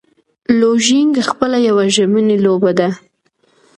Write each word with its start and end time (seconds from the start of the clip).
لوژینګ 0.59 1.13
خپله 1.29 1.57
یوه 1.67 1.83
ژمنی 1.95 2.37
لوبه 2.45 2.71
ده. 2.79 2.89